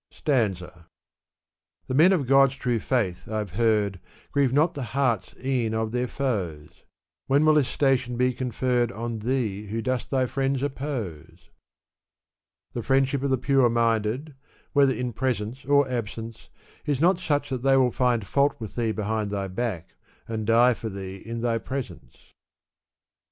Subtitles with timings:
[0.09, 0.87] Stanza,
[1.85, 3.99] The men of God's true fiaith, I've heard,
[4.31, 6.83] Grieve not the hearts e'en of their foes.
[7.27, 11.51] When will this station be conferred On thee who dost thy friends oppose?
[12.73, 14.33] The friendship of the pure minded,
[14.73, 16.49] whether in pres ence or absence,
[16.83, 19.93] is not such that they will find fault with thee behind thy back,
[20.27, 22.33] and die for thee in thy presence.